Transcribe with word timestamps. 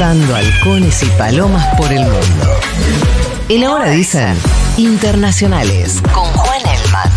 Cazando 0.00 0.34
halcones 0.34 1.02
y 1.02 1.06
palomas 1.18 1.76
por 1.76 1.92
el 1.92 2.00
mundo. 2.00 2.46
El 3.50 3.64
ahora 3.64 3.90
dicen 3.90 4.34
internacionales 4.78 6.00
con 6.14 6.24
Juan 6.24 6.60
Elman. 6.62 7.10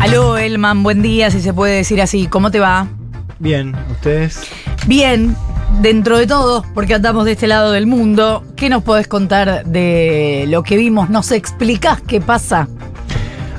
Aló, 0.00 0.38
Elman, 0.38 0.82
buen 0.82 1.02
día, 1.02 1.30
si 1.30 1.42
se 1.42 1.52
puede 1.52 1.76
decir 1.76 2.00
así. 2.00 2.26
¿Cómo 2.26 2.50
te 2.50 2.58
va? 2.58 2.88
Bien, 3.38 3.76
¿ustedes? 3.90 4.40
Bien, 4.86 5.36
dentro 5.82 6.16
de 6.16 6.26
todo, 6.26 6.64
porque 6.72 6.94
andamos 6.94 7.26
de 7.26 7.32
este 7.32 7.46
lado 7.46 7.70
del 7.72 7.86
mundo. 7.86 8.46
¿Qué 8.56 8.70
nos 8.70 8.82
podés 8.82 9.08
contar 9.08 9.66
de 9.66 10.46
lo 10.48 10.62
que 10.62 10.78
vimos? 10.78 11.10
¿Nos 11.10 11.30
explicás 11.32 12.00
qué 12.00 12.22
pasa? 12.22 12.66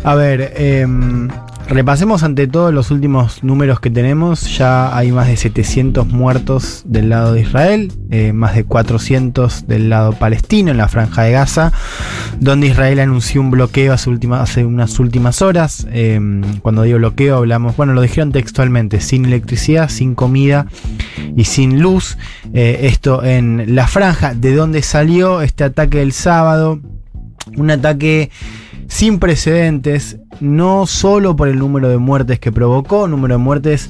A 0.03 0.15
ver, 0.15 0.51
em, 0.55 1.29
repasemos 1.67 2.23
ante 2.23 2.47
todo 2.47 2.71
los 2.71 2.91
últimos 2.91 3.43
números 3.43 3.79
que 3.79 3.89
tenemos. 3.89 4.57
Ya 4.57 4.95
hay 4.95 5.11
más 5.11 5.27
de 5.27 5.37
700 5.37 6.07
muertos 6.07 6.83
del 6.85 7.09
lado 7.09 7.33
de 7.33 7.41
Israel, 7.41 7.91
eh, 8.11 8.33
más 8.33 8.55
de 8.55 8.63
400 8.63 9.67
del 9.67 9.89
lado 9.89 10.13
palestino 10.13 10.71
en 10.71 10.77
la 10.77 10.87
franja 10.87 11.23
de 11.23 11.31
Gaza, 11.31 11.71
donde 12.39 12.67
Israel 12.67 12.99
anunció 12.99 13.41
un 13.41 13.51
bloqueo 13.51 13.93
hace, 13.93 14.09
unas 14.65 14.99
últimas 14.99 15.41
horas. 15.41 15.87
Em, 15.91 16.41
cuando 16.59 16.83
digo 16.83 16.97
bloqueo 16.97 17.37
hablamos, 17.37 17.75
bueno, 17.75 17.93
lo 17.93 18.01
dijeron 18.01 18.31
textualmente, 18.31 18.99
sin 19.01 19.25
electricidad, 19.25 19.89
sin 19.89 20.15
comida 20.15 20.67
y 21.35 21.45
sin 21.45 21.81
luz. 21.81 22.17
Eh, 22.53 22.81
esto 22.83 23.23
en 23.23 23.75
la 23.75 23.87
franja, 23.87 24.33
de 24.33 24.55
donde 24.55 24.81
salió 24.81 25.41
este 25.41 25.63
ataque 25.63 25.99
del 25.99 26.11
sábado. 26.11 26.79
Un 27.57 27.69
ataque 27.69 28.31
sin 28.87 29.19
precedentes, 29.19 30.17
no 30.39 30.85
solo 30.85 31.35
por 31.35 31.47
el 31.47 31.59
número 31.59 31.89
de 31.89 31.97
muertes 31.97 32.39
que 32.39 32.51
provocó, 32.51 33.07
número 33.07 33.35
de 33.35 33.37
muertes 33.37 33.89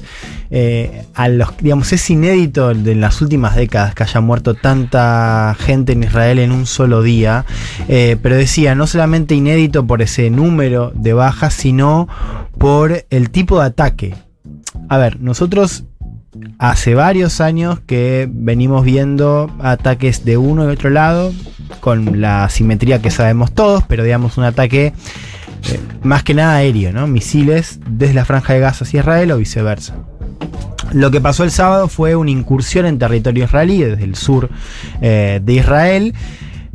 eh, 0.50 1.04
a 1.14 1.28
los, 1.28 1.56
digamos, 1.58 1.92
es 1.92 2.08
inédito 2.10 2.74
de 2.74 2.94
las 2.94 3.20
últimas 3.20 3.56
décadas 3.56 3.94
que 3.94 4.02
haya 4.02 4.20
muerto 4.20 4.54
tanta 4.54 5.56
gente 5.58 5.92
en 5.92 6.04
Israel 6.04 6.38
en 6.38 6.52
un 6.52 6.66
solo 6.66 7.02
día, 7.02 7.44
eh, 7.88 8.16
pero 8.22 8.36
decía, 8.36 8.74
no 8.74 8.86
solamente 8.86 9.34
inédito 9.34 9.86
por 9.86 10.02
ese 10.02 10.30
número 10.30 10.92
de 10.94 11.12
bajas, 11.12 11.54
sino 11.54 12.08
por 12.58 13.04
el 13.10 13.30
tipo 13.30 13.60
de 13.60 13.66
ataque. 13.66 14.14
A 14.88 14.98
ver, 14.98 15.20
nosotros 15.20 15.84
hace 16.58 16.94
varios 16.94 17.40
años 17.40 17.80
que 17.80 18.28
venimos 18.30 18.84
viendo 18.84 19.50
ataques 19.60 20.24
de 20.24 20.36
uno 20.36 20.64
y 20.64 20.72
otro 20.72 20.90
lado, 20.90 21.32
con 21.80 22.20
la 22.20 22.48
simetría 22.48 23.00
que 23.00 23.10
sabemos 23.10 23.52
todos, 23.52 23.82
pero 23.84 24.04
digamos 24.04 24.38
un 24.38 24.44
ataque 24.44 24.92
eh, 25.70 25.80
más 26.02 26.22
que 26.22 26.34
nada 26.34 26.56
aéreo, 26.56 26.92
¿no? 26.92 27.06
Misiles 27.06 27.80
desde 27.88 28.14
la 28.14 28.24
franja 28.24 28.54
de 28.54 28.60
Gaza 28.60 28.84
hacia 28.84 29.00
Israel 29.00 29.32
o 29.32 29.38
viceversa. 29.38 29.96
Lo 30.92 31.10
que 31.10 31.20
pasó 31.20 31.44
el 31.44 31.50
sábado 31.50 31.88
fue 31.88 32.14
una 32.14 32.30
incursión 32.30 32.86
en 32.86 32.98
territorio 32.98 33.44
israelí 33.44 33.82
desde 33.82 34.04
el 34.04 34.14
sur 34.14 34.48
eh, 35.00 35.40
de 35.42 35.52
Israel. 35.52 36.14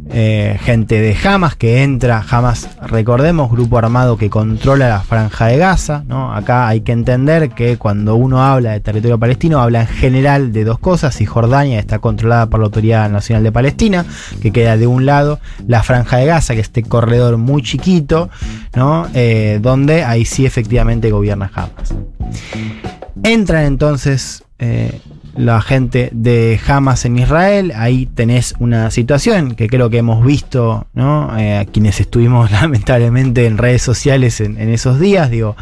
Eh, 0.10 0.58
gente 0.62 1.00
de 1.00 1.16
Hamas 1.24 1.56
que 1.56 1.84
entra, 1.84 2.26
Hamas, 2.30 2.68
recordemos, 2.82 3.52
grupo 3.52 3.78
armado 3.78 4.18
que 4.18 4.30
controla 4.30 4.90
la 4.90 5.02
franja 5.02 5.48
de 5.48 5.58
Gaza. 5.58 6.04
¿no? 6.08 6.34
Acá 6.34 6.68
hay 6.68 6.82
que 6.82 6.92
entender 6.92 7.52
que 7.52 7.78
cuando 7.78 8.16
uno 8.16 8.44
habla 8.44 8.72
de 8.72 8.80
territorio 8.80 9.20
palestino, 9.20 9.62
habla 9.62 9.82
en 9.82 9.88
general 9.88 10.52
de 10.52 10.64
dos 10.64 10.80
cosas. 10.80 11.22
Y 11.22 11.26
Jordania 11.26 11.80
está 11.80 12.00
controlada 12.00 12.48
por 12.48 12.60
la 12.60 12.66
Autoridad 12.66 13.10
Nacional 13.10 13.44
de 13.44 13.52
Palestina, 13.52 14.06
que 14.42 14.52
queda 14.52 14.76
de 14.76 14.88
un 14.88 15.06
lado, 15.06 15.40
la 15.68 15.84
franja 15.84 16.18
de 16.18 16.26
Gaza, 16.26 16.56
que 16.56 16.62
es 16.62 16.68
este 16.68 16.84
corredor 16.84 17.38
muy 17.38 17.62
chiquito, 17.62 18.30
¿no? 18.76 19.08
Eh, 19.14 19.60
donde 19.62 20.04
ahí 20.04 20.26
sí 20.26 20.46
efectivamente 20.46 21.12
gobierna 21.12 21.52
Hamas. 21.54 21.94
Entran 23.24 23.66
entonces 23.66 24.44
eh, 24.58 25.00
la 25.36 25.62
gente 25.62 26.10
de 26.14 26.60
Hamas 26.68 27.06
en 27.06 27.18
Israel. 27.18 27.74
Ahí 27.76 28.06
tenés 28.06 28.54
una 28.60 28.92
situación 28.92 29.56
que 29.56 29.68
creo 29.68 29.90
que 29.90 29.98
hemos 29.98 30.26
visto, 30.26 30.88
¿no? 30.94 31.38
Eh, 31.38 31.68
quienes 31.72 32.00
estuvimos 32.00 32.52
lamentablemente 32.62 33.46
en 33.46 33.58
redes 33.58 33.82
sociales 33.82 34.42
en, 34.42 34.60
en 34.60 34.70
esos 34.70 35.00
días. 35.00 35.30
Digo, 35.30 35.56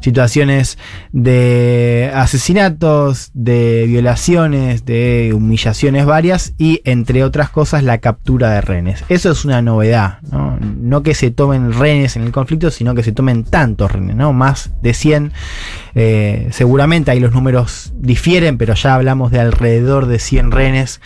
situaciones 0.00 0.78
de 1.12 2.10
asesinatos, 2.14 3.30
de 3.34 3.84
violaciones, 3.86 4.84
de 4.84 5.32
humillaciones 5.34 6.06
varias 6.06 6.54
y 6.58 6.80
entre 6.84 7.24
otras 7.24 7.50
cosas 7.50 7.84
la 7.84 7.98
captura 7.98 8.50
de 8.50 8.60
rehenes. 8.60 9.04
Eso 9.08 9.30
es 9.30 9.44
una 9.44 9.62
novedad, 9.62 10.20
¿no? 10.30 10.58
No 10.60 11.02
que 11.02 11.14
se 11.14 11.30
tomen 11.30 11.72
rehenes 11.72 12.16
en 12.16 12.22
el 12.22 12.32
conflicto, 12.32 12.70
sino 12.70 12.94
que 12.94 13.02
se 13.02 13.12
tomen 13.12 13.44
tantos 13.44 13.92
rehenes, 13.92 14.16
¿no? 14.16 14.32
Más 14.32 14.70
de 14.82 14.94
100. 14.94 15.32
Eh, 15.94 16.48
seguramente 16.50 17.10
ahí 17.10 17.20
los 17.20 17.32
números 17.32 17.92
difieren, 17.96 18.58
pero 18.58 18.74
ya 18.74 18.94
hablamos 18.94 19.09
de 19.10 19.40
alrededor 19.40 20.06
de 20.06 20.18
100 20.18 20.52
rehenes 20.52 21.00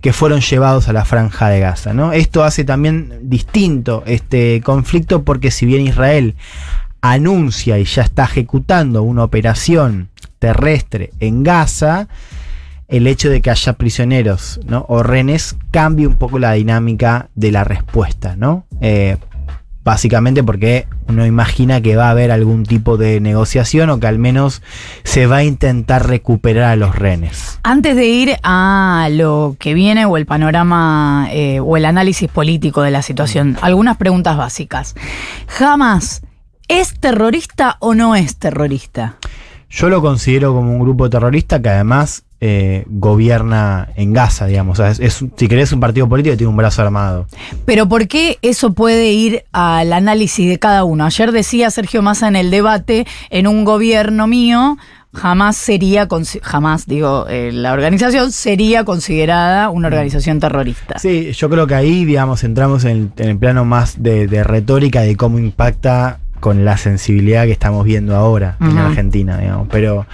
que 0.00 0.12
fueron 0.12 0.40
llevados 0.40 0.88
a 0.88 0.92
la 0.92 1.04
franja 1.04 1.48
de 1.48 1.60
Gaza. 1.60 1.94
¿no? 1.94 2.12
Esto 2.12 2.44
hace 2.44 2.64
también 2.64 3.18
distinto 3.22 4.02
este 4.06 4.60
conflicto 4.62 5.24
porque 5.24 5.50
si 5.50 5.66
bien 5.66 5.86
Israel 5.86 6.36
anuncia 7.00 7.78
y 7.78 7.84
ya 7.84 8.02
está 8.02 8.24
ejecutando 8.24 9.02
una 9.02 9.24
operación 9.24 10.10
terrestre 10.38 11.12
en 11.20 11.42
Gaza, 11.42 12.08
el 12.88 13.06
hecho 13.06 13.30
de 13.30 13.40
que 13.40 13.50
haya 13.50 13.72
prisioneros 13.72 14.60
¿no? 14.66 14.84
o 14.88 15.02
rehenes 15.02 15.56
cambia 15.70 16.08
un 16.08 16.16
poco 16.16 16.38
la 16.38 16.52
dinámica 16.52 17.30
de 17.34 17.52
la 17.52 17.64
respuesta. 17.64 18.36
¿no? 18.36 18.66
Eh, 18.80 19.16
Básicamente 19.86 20.42
porque 20.42 20.88
uno 21.06 21.24
imagina 21.24 21.80
que 21.80 21.94
va 21.94 22.08
a 22.08 22.10
haber 22.10 22.32
algún 22.32 22.64
tipo 22.64 22.96
de 22.96 23.20
negociación 23.20 23.88
o 23.88 24.00
que 24.00 24.08
al 24.08 24.18
menos 24.18 24.60
se 25.04 25.28
va 25.28 25.36
a 25.36 25.44
intentar 25.44 26.08
recuperar 26.08 26.64
a 26.64 26.74
los 26.74 26.96
rehenes. 26.96 27.60
Antes 27.62 27.94
de 27.94 28.06
ir 28.06 28.36
a 28.42 29.06
lo 29.12 29.54
que 29.60 29.74
viene 29.74 30.04
o 30.04 30.16
el 30.16 30.26
panorama 30.26 31.28
eh, 31.30 31.60
o 31.60 31.76
el 31.76 31.84
análisis 31.84 32.28
político 32.28 32.82
de 32.82 32.90
la 32.90 33.00
situación, 33.00 33.58
algunas 33.60 33.96
preguntas 33.96 34.36
básicas. 34.36 34.96
¿Hamas 35.60 36.22
es 36.66 36.98
terrorista 36.98 37.76
o 37.78 37.94
no 37.94 38.16
es 38.16 38.38
terrorista? 38.38 39.18
Yo 39.70 39.88
lo 39.88 40.02
considero 40.02 40.52
como 40.52 40.72
un 40.72 40.80
grupo 40.80 41.08
terrorista 41.08 41.62
que 41.62 41.68
además 41.68 42.25
eh, 42.40 42.84
gobierna 42.88 43.88
en 43.96 44.12
Gaza, 44.12 44.46
digamos. 44.46 44.78
O 44.78 44.82
sea, 44.82 44.90
es, 44.90 45.00
es, 45.00 45.24
si 45.36 45.48
querés 45.48 45.72
un 45.72 45.80
partido 45.80 46.08
político 46.08 46.32
que 46.32 46.36
tiene 46.36 46.50
un 46.50 46.56
brazo 46.56 46.82
armado. 46.82 47.26
Pero 47.64 47.88
¿por 47.88 48.08
qué 48.08 48.38
eso 48.42 48.72
puede 48.72 49.12
ir 49.12 49.44
al 49.52 49.92
análisis 49.92 50.48
de 50.48 50.58
cada 50.58 50.84
uno? 50.84 51.04
Ayer 51.04 51.32
decía 51.32 51.70
Sergio 51.70 52.02
Massa 52.02 52.28
en 52.28 52.36
el 52.36 52.50
debate, 52.50 53.06
en 53.30 53.46
un 53.46 53.64
gobierno 53.64 54.26
mío, 54.26 54.76
jamás 55.14 55.56
sería, 55.56 56.06
jamás 56.42 56.86
digo, 56.86 57.26
eh, 57.28 57.50
la 57.52 57.72
organización 57.72 58.32
sería 58.32 58.84
considerada 58.84 59.70
una 59.70 59.88
organización 59.88 60.40
terrorista. 60.40 60.98
Sí, 60.98 61.32
yo 61.32 61.48
creo 61.48 61.66
que 61.66 61.74
ahí, 61.74 62.04
digamos, 62.04 62.44
entramos 62.44 62.84
en, 62.84 63.12
en 63.16 63.28
el 63.30 63.38
plano 63.38 63.64
más 63.64 64.02
de, 64.02 64.26
de 64.26 64.44
retórica 64.44 65.00
de 65.00 65.16
cómo 65.16 65.38
impacta 65.38 66.18
con 66.40 66.66
la 66.66 66.76
sensibilidad 66.76 67.44
que 67.46 67.52
estamos 67.52 67.84
viendo 67.84 68.14
ahora 68.14 68.56
uh 68.60 68.64
-huh. 68.64 68.70
en 68.70 68.78
Argentina, 68.78 69.38
digamos. 69.38 69.68
Pero, 69.70 70.06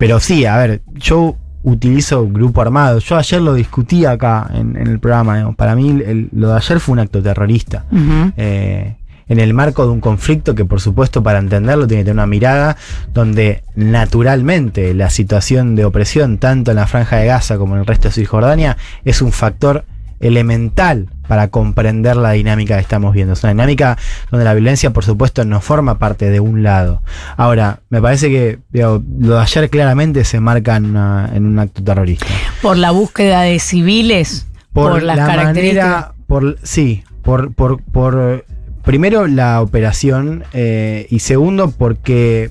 pero 0.00 0.18
sí, 0.18 0.46
a 0.46 0.56
ver, 0.56 0.80
yo 0.94 1.36
utilizo 1.62 2.26
grupo 2.26 2.62
armado. 2.62 3.00
Yo 3.00 3.18
ayer 3.18 3.38
lo 3.42 3.52
discutí 3.52 4.06
acá 4.06 4.50
en, 4.54 4.74
en 4.74 4.86
el 4.86 4.98
programa. 4.98 5.34
Digamos. 5.34 5.56
Para 5.56 5.76
mí 5.76 5.90
el, 5.90 6.30
lo 6.32 6.48
de 6.48 6.56
ayer 6.56 6.80
fue 6.80 6.94
un 6.94 7.00
acto 7.00 7.22
terrorista. 7.22 7.84
Uh 7.92 7.96
-huh. 7.96 8.32
eh, 8.38 8.96
en 9.28 9.40
el 9.40 9.52
marco 9.52 9.84
de 9.84 9.92
un 9.92 10.00
conflicto 10.00 10.54
que 10.54 10.64
por 10.64 10.80
supuesto 10.80 11.22
para 11.22 11.38
entenderlo 11.38 11.86
tiene 11.86 12.00
que 12.00 12.06
tener 12.06 12.16
una 12.16 12.26
mirada 12.26 12.78
donde 13.12 13.62
naturalmente 13.76 14.94
la 14.94 15.10
situación 15.10 15.76
de 15.76 15.84
opresión 15.84 16.38
tanto 16.38 16.70
en 16.70 16.78
la 16.78 16.86
franja 16.86 17.18
de 17.18 17.26
Gaza 17.26 17.58
como 17.58 17.74
en 17.74 17.80
el 17.80 17.86
resto 17.86 18.08
de 18.08 18.14
Cisjordania 18.14 18.78
es 19.04 19.20
un 19.20 19.32
factor 19.32 19.84
elemental 20.18 21.10
para 21.30 21.46
comprender 21.46 22.16
la 22.16 22.32
dinámica 22.32 22.74
que 22.74 22.80
estamos 22.80 23.14
viendo. 23.14 23.34
Es 23.34 23.44
una 23.44 23.52
dinámica 23.52 23.96
donde 24.32 24.44
la 24.44 24.52
violencia, 24.52 24.90
por 24.90 25.04
supuesto, 25.04 25.44
no 25.44 25.60
forma 25.60 25.96
parte 25.96 26.28
de 26.28 26.40
un 26.40 26.64
lado. 26.64 27.02
Ahora, 27.36 27.82
me 27.88 28.02
parece 28.02 28.30
que 28.30 28.58
digo, 28.70 29.00
lo 29.20 29.36
de 29.36 29.40
ayer 29.40 29.70
claramente 29.70 30.24
se 30.24 30.40
marca 30.40 30.74
en, 30.74 30.86
una, 30.86 31.30
en, 31.32 31.46
un 31.46 31.60
acto 31.60 31.84
terrorista. 31.84 32.26
Por 32.60 32.76
la 32.78 32.90
búsqueda 32.90 33.42
de 33.42 33.60
civiles, 33.60 34.48
por, 34.72 34.90
por 34.90 35.02
las 35.04 35.18
la 35.18 35.26
características. 35.26 35.84
Manera, 35.86 36.14
por, 36.26 36.58
sí, 36.64 37.04
por, 37.22 37.54
por, 37.54 37.80
por 37.80 38.44
primero 38.82 39.28
la 39.28 39.62
operación 39.62 40.42
eh, 40.52 41.06
y 41.10 41.20
segundo 41.20 41.70
porque 41.70 42.50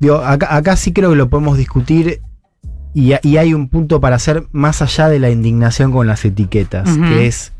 digo, 0.00 0.16
acá, 0.16 0.56
acá 0.56 0.74
sí 0.74 0.92
creo 0.92 1.10
que 1.10 1.16
lo 1.16 1.28
podemos 1.28 1.56
discutir 1.56 2.20
y, 2.94 3.12
y, 3.22 3.36
hay 3.36 3.54
un 3.54 3.68
punto 3.68 4.00
para 4.00 4.16
hacer 4.16 4.48
más 4.50 4.82
allá 4.82 5.08
de 5.08 5.20
la 5.20 5.30
indignación 5.30 5.92
con 5.92 6.08
las 6.08 6.24
etiquetas, 6.24 6.88
uh 6.88 6.92
-huh. 6.92 7.08
que 7.10 7.26
es 7.26 7.52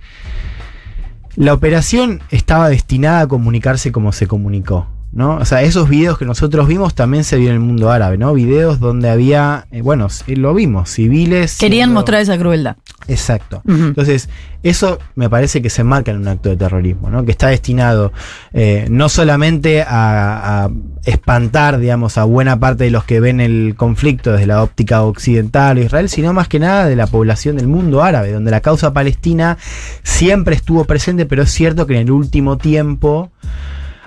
la 1.37 1.53
operación 1.53 2.21
estaba 2.31 2.71
destinada 2.71 3.21
a 3.21 3.27
comunicarse 3.29 3.93
como 3.93 4.13
se 4.13 4.27
comunicó. 4.27 4.87
¿No? 5.17 5.37
O 5.37 5.45
sea, 5.47 5.63
esos 5.63 5.89
videos 5.89 6.19
que 6.19 6.27
nosotros 6.27 6.69
vimos 6.69 6.95
también 6.95 7.25
se 7.25 7.37
vieron 7.39 7.57
en 7.57 7.63
el 7.63 7.67
mundo 7.67 7.91
árabe, 7.91 8.19
¿no? 8.19 8.35
Videos 8.35 8.79
donde 8.81 9.09
había, 9.09 9.67
eh, 9.71 9.81
bueno, 9.81 10.09
lo 10.27 10.53
vimos, 10.55 10.91
civiles. 10.91 11.57
Querían 11.59 11.87
siendo- 11.89 11.95
mostrar 12.01 12.21
esa 12.21 12.37
crueldad. 12.37 12.77
Exacto. 13.09 13.63
Entonces, 13.67 14.29
eso 14.63 14.99
me 15.15 15.31
parece 15.31 15.63
que 15.63 15.71
se 15.71 15.85
marca 15.85 16.11
en 16.11 16.19
un 16.19 16.29
acto 16.29 16.49
de 16.51 16.57
terrorismo, 16.57 17.09
¿no? 17.09 17.25
Que 17.25 17.31
está 17.31 17.49
destinado 17.49 18.13
eh, 18.53 18.87
no 18.91 19.09
solamente 19.09 19.83
a, 19.83 20.65
a 20.65 20.71
espantar, 21.05 21.79
digamos, 21.79 22.19
a 22.19 22.25
buena 22.25 22.59
parte 22.61 22.85
de 22.85 22.91
los 22.91 23.05
que 23.05 23.21
ven 23.21 23.41
el 23.41 23.75
conflicto 23.77 24.33
desde 24.33 24.47
la 24.47 24.63
óptica 24.63 25.03
occidental 25.03 25.79
o 25.79 25.83
Israel, 25.83 26.09
sino 26.11 26.33
más 26.35 26.49
que 26.49 26.59
nada 26.59 26.87
de 26.87 26.97
la 26.97 27.07
población 27.07 27.57
del 27.57 27.69
mundo 27.69 28.03
árabe, 28.03 28.33
donde 28.33 28.51
la 28.51 28.61
causa 28.61 28.93
palestina 28.93 29.57
siempre 30.03 30.57
estuvo 30.57 30.85
presente, 30.85 31.25
pero 31.25 31.45
es 31.45 31.51
cierto 31.53 31.87
que 31.87 31.95
en 31.95 32.01
el 32.01 32.11
último 32.11 32.59
tiempo 32.59 33.31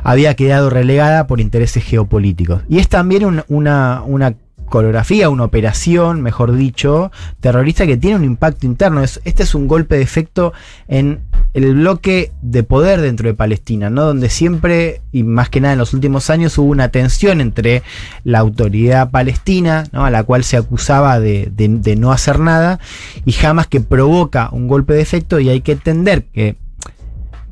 había 0.03 0.33
quedado 0.35 0.69
relegada 0.69 1.27
por 1.27 1.39
intereses 1.39 1.83
geopolíticos. 1.83 2.61
Y 2.69 2.79
es 2.79 2.87
también 2.87 3.25
un- 3.25 3.43
una, 3.47 4.01
una 4.05 4.35
coreografía, 4.67 5.29
una 5.31 5.45
operación, 5.45 6.21
mejor 6.21 6.53
dicho, 6.55 7.11
terrorista 7.39 7.87
que 7.87 7.97
tiene 7.97 8.17
un 8.17 8.23
impacto 8.23 8.67
interno. 8.67 9.01
Es- 9.03 9.19
este 9.25 9.41
es 9.43 9.55
un 9.55 9.67
golpe 9.67 9.95
de 9.97 10.03
efecto 10.03 10.53
en 10.87 11.21
el 11.55 11.73
bloque 11.73 12.31
de 12.43 12.61
poder 12.61 13.01
dentro 13.01 13.27
de 13.27 13.33
Palestina, 13.33 13.89
¿no? 13.89 14.03
Donde 14.03 14.29
siempre, 14.29 15.01
y 15.11 15.23
más 15.23 15.49
que 15.49 15.59
nada 15.59 15.73
en 15.73 15.79
los 15.79 15.95
últimos 15.95 16.29
años, 16.29 16.55
hubo 16.59 16.69
una 16.69 16.89
tensión 16.89 17.41
entre 17.41 17.81
la 18.23 18.37
autoridad 18.37 19.09
palestina, 19.09 19.85
¿no? 19.91 20.05
a 20.05 20.11
la 20.11 20.21
cual 20.23 20.43
se 20.43 20.57
acusaba 20.57 21.19
de, 21.19 21.49
de- 21.55 21.67
de 21.69 21.95
no 21.95 22.11
hacer 22.11 22.37
nada, 22.39 22.79
y 23.25 23.31
jamás 23.31 23.65
que 23.65 23.81
provoca 23.81 24.49
un 24.51 24.67
golpe 24.67 24.93
de 24.93 25.01
efecto, 25.01 25.39
y 25.39 25.49
hay 25.49 25.61
que 25.61 25.71
entender 25.71 26.25
que 26.25 26.55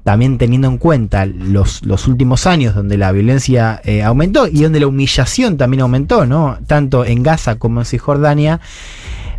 también 0.07 0.37
teniendo 0.37 0.69
en 0.69 0.77
cuenta 0.77 1.25
los, 1.25 1.81
últimos 2.07 2.47
años 2.47 2.73
donde 2.73 2.95
la 2.95 3.11
violencia 3.11 3.81
eh, 3.83 4.03
aumentó 4.03 4.47
y 4.47 4.63
donde 4.63 4.79
la 4.79 4.87
humillación 4.87 5.57
también 5.57 5.81
aumentó, 5.81 6.25
¿no? 6.25 6.59
Tanto 6.65 7.03
en 7.03 7.23
Gaza 7.23 7.55
como 7.55 7.81
en 7.81 7.85
Cisjordania, 7.85 8.61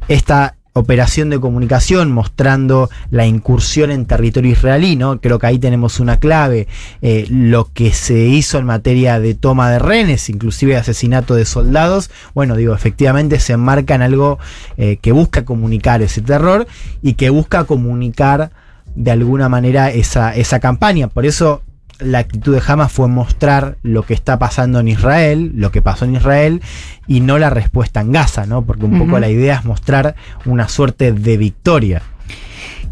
esta 0.09 0.57
operación 0.75 1.31
de 1.31 1.41
comunicación 1.41 2.13
mostrando 2.13 2.91
la 3.11 3.25
incursión 3.25 3.91
en 3.91 4.05
territorio 4.05 4.53
israelí, 4.53 4.95
¿no? 4.95 5.23
Creo 5.23 5.39
que 5.39 5.47
ahí 5.47 5.59
tenemos 5.59 6.01
una 6.01 6.19
clave, 6.19 6.69
eh, 7.01 7.27
lo 7.31 7.73
que 7.73 7.95
se 7.95 8.27
hizo 8.27 8.59
en 8.59 8.67
materia 8.67 9.21
de 9.21 9.33
toma 9.33 9.71
de 9.71 9.79
rehenes, 9.79 10.29
inclusive 10.29 10.77
asesinato 10.77 11.35
de 11.35 11.47
soldados, 11.47 12.11
bueno, 12.35 12.57
digo, 12.57 12.75
efectivamente 12.75 13.41
se 13.41 13.55
enmarca 13.55 13.95
en 13.95 14.03
algo 14.03 14.39
eh, 14.77 14.99
que 15.01 15.13
busca 15.13 15.47
comunicar 15.47 16.03
ese 16.03 16.21
terror 16.21 16.67
y 17.01 17.15
que 17.15 17.31
busca 17.31 17.65
comunicar 17.65 18.51
de 18.99 19.13
alguna 19.13 19.49
manera 19.49 19.91
esa, 19.93 20.35
esa 20.35 20.59
campaña. 20.59 21.07
Por 21.07 21.25
eso 21.25 21.63
la 22.01 22.19
actitud 22.19 22.53
de 22.53 22.63
Hamas 22.67 22.91
fue 22.91 23.07
mostrar 23.07 23.79
lo 23.83 24.03
que 24.03 24.13
está 24.13 24.41
pasando 24.41 24.81
en 24.81 24.89
Israel, 24.89 25.53
lo 25.55 25.71
que 25.71 25.83
pasó 25.83 26.05
en 26.05 26.17
Israel, 26.17 26.63
y 27.07 27.21
no 27.21 27.39
la 27.39 27.49
respuesta 27.49 28.01
en 28.01 28.11
Gaza, 28.11 28.45
¿no? 28.47 28.63
Porque 28.63 28.87
un 28.87 28.99
poco 28.99 29.21
la 29.21 29.29
idea 29.29 29.57
es 29.57 29.65
mostrar 29.65 30.17
una 30.45 30.69
suerte 30.69 31.13
de 31.13 31.37
victoria. 31.37 32.03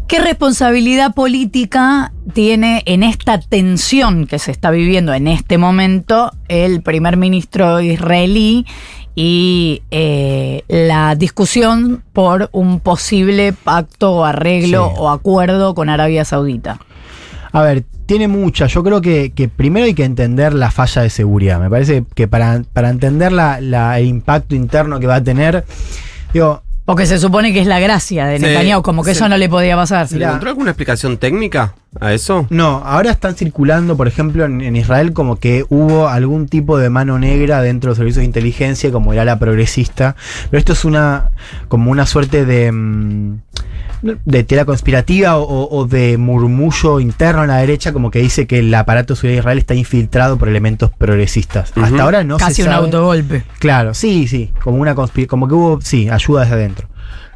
¿Qué 0.07 0.19
responsabilidad 0.19 1.13
política 1.13 2.13
tiene 2.31 2.83
en 2.85 3.03
esta 3.03 3.41
tensión 3.41 4.27
que 4.27 4.39
se 4.39 4.51
está 4.51 4.71
viviendo 4.71 5.13
en 5.13 5.27
este 5.27 5.57
momento 5.57 6.31
el 6.47 6.81
primer 6.81 7.17
ministro 7.17 7.81
israelí 7.81 8.65
y 9.19 9.81
eh, 9.89 10.61
la 10.67 11.15
discusión 11.15 12.03
por 12.13 12.49
un 12.51 12.79
posible 12.81 13.51
pacto 13.51 14.11
o 14.13 14.25
arreglo 14.25 14.91
Sí. 14.93 14.95
o 14.99 15.09
acuerdo 15.09 15.73
con 15.73 15.89
Arabia 15.89 16.23
Saudita? 16.23 16.79
A 17.51 17.63
ver, 17.63 17.83
tiene 18.05 18.27
mucha. 18.27 18.67
Yo 18.67 18.83
creo 18.83 19.01
que, 19.01 19.31
que 19.31 19.49
primero 19.49 19.87
hay 19.87 19.95
que 19.95 20.03
entender 20.03 20.53
la 20.53 20.69
falla 20.69 21.01
de 21.01 21.09
seguridad. 21.09 21.59
Me 21.59 21.67
parece 21.67 22.03
que 22.13 22.27
para, 22.27 22.61
para 22.73 22.91
entender 22.91 23.31
la- 23.31 23.59
la- 23.59 23.97
el 23.97 24.05
impacto 24.05 24.53
interno 24.53 24.99
que 24.99 25.07
va 25.07 25.15
a 25.15 25.23
tener, 25.23 25.65
digo, 26.31 26.61
Porque 26.85 27.07
se 27.07 27.17
supone 27.17 27.51
que 27.51 27.59
es 27.61 27.67
la 27.67 27.79
gracia 27.79 28.27
de 28.27 28.37
Sí, 28.37 28.45
Netanyahu, 28.45 28.83
como 28.83 29.03
que 29.03 29.11
sí. 29.15 29.17
eso 29.17 29.27
no 29.27 29.37
le 29.37 29.49
podía 29.49 29.75
pasar. 29.75 30.07
¿Se 30.07 30.17
le 30.19 30.25
encontró 30.25 30.49
alguna 30.51 30.69
explicación 30.71 31.17
técnica 31.17 31.73
a 31.99 32.13
eso? 32.13 32.47
No, 32.49 32.81
ahora 32.85 33.11
están 33.11 33.35
circulando, 33.35 33.97
por 33.97 34.07
ejemplo, 34.07 34.45
en, 34.45 34.61
en 34.61 34.75
Israel 34.75 35.13
como 35.13 35.37
que 35.37 35.65
hubo 35.69 36.07
algún 36.07 36.47
tipo 36.47 36.77
de 36.77 36.89
mano 36.89 37.17
negra 37.19 37.61
dentro 37.61 37.87
de 37.87 37.91
los 37.91 37.97
servicios 37.97 38.21
de 38.21 38.25
inteligencia, 38.25 38.91
como 38.91 39.13
era 39.13 39.25
la 39.25 39.39
progresista. 39.39 40.15
Pero 40.49 40.59
esto 40.59 40.73
es 40.73 40.85
una 40.85 41.31
como 41.67 41.91
una 41.91 42.05
suerte 42.05 42.45
de 42.45 42.71
mm, 42.71 43.37
de 44.01 44.43
tela 44.43 44.65
conspirativa 44.65 45.37
o, 45.37 45.87
de 45.87 46.17
murmullo 46.17 46.99
interno 46.99 47.41
a 47.41 47.47
la 47.47 47.57
derecha, 47.57 47.93
como 47.93 48.11
que 48.11 48.19
dice 48.19 48.47
que 48.47 48.59
el 48.59 48.73
aparato 48.73 49.13
de 49.13 49.19
seguridad 49.19 49.37
de 49.37 49.39
Israel 49.39 49.57
está 49.57 49.75
infiltrado 49.75 50.37
por 50.37 50.49
elementos 50.49 50.91
progresistas. 50.91 51.73
Hasta 51.75 52.03
ahora 52.03 52.23
no 52.23 52.37
Casi 52.37 52.55
se 52.55 52.63
un 52.63 52.69
sabe. 52.69 52.85
autogolpe. 52.85 53.43
Claro, 53.59 53.93
sí, 53.93 54.27
sí, 54.27 54.51
como 54.63 54.77
una 54.77 54.95
como 54.95 55.47
que 55.47 55.53
hubo, 55.53 55.81
sí, 55.81 56.09
ayuda 56.09 56.41
desde 56.41 56.55
adentro. 56.55 56.87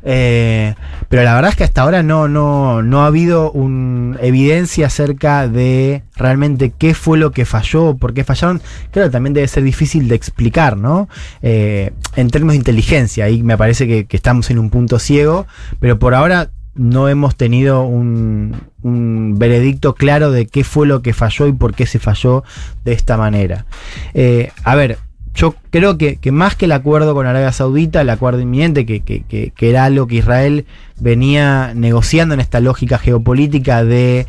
Eh, 0.03 0.74
pero 1.09 1.24
la 1.24 1.36
verdad 1.36 1.51
es 1.51 1.57
que 1.57 1.63
hasta 1.63 1.81
ahora 1.81 2.03
no, 2.03 2.27
no, 2.27 2.81
no 2.81 3.03
ha 3.03 3.07
habido 3.07 3.51
un, 3.51 4.18
evidencia 4.21 4.88
acerca 4.88 5.48
de 5.48 6.03
realmente 6.15 6.74
qué 6.77 6.94
fue 6.94 7.18
lo 7.18 7.31
que 7.31 7.45
falló, 7.45 7.95
por 7.95 8.13
qué 8.13 8.24
fallaron. 8.24 8.62
Claro, 8.92 9.12
también 9.12 9.33
debe 9.33 9.48
ser 9.48 9.63
difícil 9.63 10.07
de 10.07 10.15
explicar, 10.15 10.77
¿no? 10.77 11.09
Eh, 11.42 11.92
en 12.15 12.30
términos 12.30 12.53
de 12.53 12.57
inteligencia, 12.57 13.25
ahí 13.25 13.44
me 13.44 13.57
parece 13.57 13.88
que, 13.88 14.07
estamos 14.15 14.51
en 14.51 14.59
un 14.59 14.69
punto 14.69 15.00
ciego, 15.00 15.48
pero 15.80 15.98
por 15.98 16.13
ahora 16.13 16.51
no 16.75 17.09
hemos 17.09 17.36
tenido 17.36 17.83
un, 17.83 18.56
un 18.81 19.36
veredicto 19.38 19.95
claro 19.95 20.31
de 20.31 20.47
qué 20.47 20.63
fue 20.63 20.88
lo 20.88 21.01
que 21.01 21.13
falló 21.13 21.47
y 21.47 21.54
por 21.54 21.74
qué 21.74 21.86
se 21.86 22.00
falló 22.00 22.44
de 22.86 22.94
esta 22.94 23.18
manera. 23.18 23.65
Eh, 24.13 24.51
a 24.63 24.75
ver, 24.75 25.00
yo 25.33 25.56
creo 25.69 25.98
que, 25.98 26.19
más 26.31 26.56
que 26.56 26.66
el 26.66 26.72
acuerdo 26.72 27.13
con 27.13 27.25
Arabia 27.25 27.51
Saudita, 27.51 28.01
el 28.01 28.10
acuerdo 28.10 28.42
inminente, 28.42 28.86
que, 28.86 29.54
era 29.60 29.86
algo 29.86 30.07
que 30.07 30.16
Israel 30.16 30.66
venía 31.00 31.74
negociando 31.74 32.33
en 32.33 32.42
esta 32.42 32.60
lógica 32.60 32.98
geopolítica 32.98 33.83
de 33.83 34.28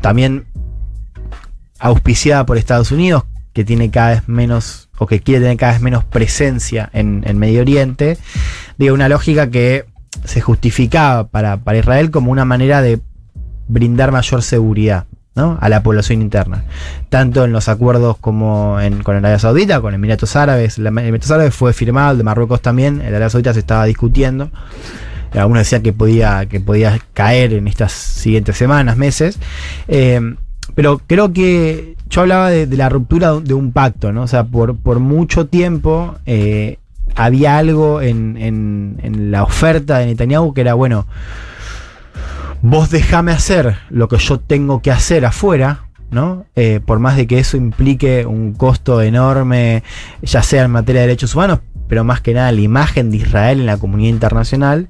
también 0.00 0.46
auspiciada 1.78 2.46
por 2.46 2.58
Estados 2.58 2.90
Unidos, 2.90 3.24
que 3.52 3.64
tiene 3.64 3.90
cada 3.90 4.10
vez 4.10 4.28
menos, 4.28 4.88
o 4.98 5.06
que 5.06 5.20
quiere 5.20 5.40
tener 5.40 5.56
cada 5.56 5.72
vez 5.72 5.80
menos 5.80 6.04
presencia 6.04 6.90
en, 6.92 7.38
Medio 7.38 7.60
Oriente, 7.60 8.18
digo, 8.76 8.94
una 8.94 9.08
lógica 9.08 9.50
que 9.50 9.84
se 10.24 10.40
justificaba 10.40 11.28
para 11.28 11.78
Israel 11.78 12.10
como 12.10 12.32
una 12.32 12.44
manera 12.44 12.82
de 12.82 13.00
brindar 13.68 14.10
mayor 14.10 14.42
seguridad 14.42 15.06
a 15.60 15.68
la 15.68 15.82
población 15.82 16.22
interna. 16.22 16.64
Tanto 17.08 17.44
en 17.44 17.52
los 17.52 17.68
acuerdos 17.68 18.16
como 18.18 18.80
en, 18.80 19.02
con 19.02 19.16
Arabia 19.16 19.38
Saudita, 19.38 19.80
con 19.80 19.94
Emiratos 19.94 20.36
Árabes. 20.36 20.78
La- 20.78 20.88
Emiratos 20.90 21.30
Árabes 21.30 21.54
fue 21.54 21.72
firmado, 21.72 22.12
el 22.12 22.18
de 22.18 22.24
Marruecos 22.24 22.60
también, 22.62 23.00
el 23.00 23.08
Arabia 23.14 23.30
Saudita 23.30 23.52
se 23.54 23.60
estaba 23.60 23.84
discutiendo. 23.86 24.50
Algunos 25.32 25.60
decían 25.60 25.82
que 25.82 25.92
podía, 25.92 26.46
que 26.46 26.60
podía 26.60 26.98
caer 27.14 27.52
en 27.54 27.68
estas 27.68 27.92
siguientes 27.92 28.56
semanas, 28.56 28.96
meses. 28.96 29.38
Eh, 29.86 30.20
pero 30.74 31.00
creo 31.06 31.32
que 31.32 31.96
yo 32.08 32.20
hablaba 32.22 32.50
de, 32.50 32.66
la 32.76 32.88
ruptura 32.88 33.34
de 33.40 33.54
un 33.54 33.72
pacto, 33.72 34.12
¿no? 34.12 34.22
O 34.22 34.26
sea, 34.28 34.44
por, 34.44 34.76
por 34.76 34.98
mucho 34.98 35.46
tiempo 35.46 36.16
eh, 36.26 36.78
había 37.14 37.58
algo 37.58 38.00
en- 38.00 38.36
en 38.36 39.30
la 39.30 39.42
oferta 39.44 39.98
de 39.98 40.06
Netanyahu 40.06 40.52
que 40.54 40.60
era, 40.62 40.74
bueno, 40.74 41.06
vos 42.62 42.90
déjame 42.90 43.32
hacer 43.32 43.76
lo 43.90 44.08
que 44.08 44.18
yo 44.18 44.38
tengo 44.38 44.82
que 44.82 44.90
hacer 44.90 45.24
afuera, 45.24 45.84
¿no? 46.10 46.44
Eh, 46.56 46.80
por 46.84 46.98
más 46.98 47.16
de 47.16 47.26
que 47.26 47.38
eso 47.38 47.56
implique 47.56 48.26
un 48.26 48.52
costo 48.52 49.00
enorme, 49.00 49.82
ya 50.22 50.42
sea 50.42 50.64
en 50.64 50.70
materia 50.70 51.02
de 51.02 51.08
derechos 51.08 51.34
humanos, 51.34 51.60
pero 51.88 52.04
más 52.04 52.20
que 52.20 52.34
nada 52.34 52.52
la 52.52 52.60
imagen 52.60 53.10
de 53.10 53.18
Israel 53.18 53.60
en 53.60 53.66
la 53.66 53.76
comunidad 53.76 54.10
internacional, 54.10 54.88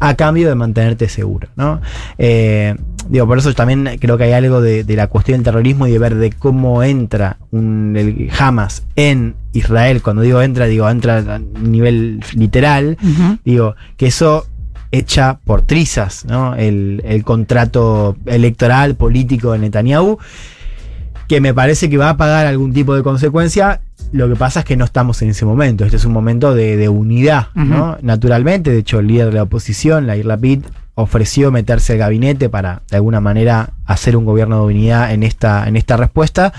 a 0.00 0.14
cambio 0.14 0.48
de 0.48 0.54
mantenerte 0.54 1.08
seguro, 1.08 1.48
¿no? 1.56 1.80
Eh, 2.18 2.76
digo, 3.08 3.26
por 3.26 3.38
eso 3.38 3.52
también 3.54 3.98
creo 3.98 4.16
que 4.16 4.24
hay 4.24 4.32
algo 4.32 4.60
de, 4.60 4.84
de 4.84 4.96
la 4.96 5.08
cuestión 5.08 5.38
del 5.38 5.44
terrorismo 5.44 5.86
y 5.86 5.90
de 5.90 5.98
ver 5.98 6.14
de 6.14 6.30
cómo 6.30 6.82
entra 6.84 7.38
un, 7.50 7.94
el 7.96 8.30
Hamas 8.38 8.84
en 8.94 9.34
Israel. 9.52 10.00
Cuando 10.02 10.22
digo 10.22 10.40
entra, 10.40 10.66
digo 10.66 10.88
entra 10.88 11.18
a 11.18 11.38
nivel 11.38 12.20
literal. 12.34 12.96
Digo, 13.44 13.74
que 13.96 14.06
eso 14.06 14.46
echa 14.90 15.40
por 15.44 15.62
trizas, 15.62 16.24
¿no? 16.24 16.54
El, 16.54 17.02
el 17.04 17.24
contrato 17.24 18.16
electoral, 18.26 18.94
político 18.94 19.52
de 19.52 19.58
Netanyahu, 19.58 20.18
que 21.28 21.40
me 21.40 21.52
parece 21.52 21.90
que 21.90 21.98
va 21.98 22.10
a 22.10 22.16
pagar 22.16 22.46
algún 22.46 22.72
tipo 22.72 22.94
de 22.94 23.02
consecuencia. 23.02 23.80
Lo 24.12 24.28
que 24.28 24.36
pasa 24.36 24.60
es 24.60 24.64
que 24.64 24.76
no 24.76 24.86
estamos 24.86 25.20
en 25.20 25.28
ese 25.30 25.44
momento. 25.44 25.84
Este 25.84 25.98
es 25.98 26.04
un 26.06 26.12
momento 26.12 26.54
de, 26.54 26.78
de 26.78 26.88
unidad, 26.88 27.48
¿no? 27.54 27.98
Naturalmente, 28.00 28.70
de 28.70 28.78
hecho, 28.78 29.00
el 29.00 29.08
líder 29.08 29.26
de 29.26 29.32
la 29.34 29.42
oposición, 29.42 30.06
Lair 30.06 30.24
Lapid, 30.24 30.60
ofreció 30.94 31.52
meterse 31.52 31.92
al 31.92 31.98
gabinete 31.98 32.48
para, 32.48 32.80
de 32.90 32.96
alguna 32.96 33.20
manera, 33.20 33.70
hacer 33.84 34.16
un 34.16 34.24
gobierno 34.24 34.60
de 34.60 34.74
unidad 34.74 35.12
en 35.12 35.22
esta, 35.22 35.68
en 35.68 35.76
esta 35.76 35.98
respuesta. 35.98 36.54